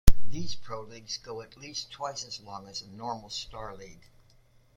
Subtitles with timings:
[0.25, 4.09] These pro leagues go at least twice as long as a normal Starleague.